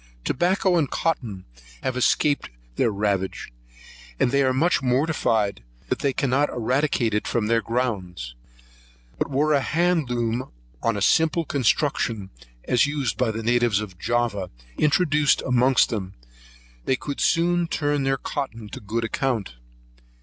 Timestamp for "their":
2.75-2.89, 7.45-7.61, 18.01-18.17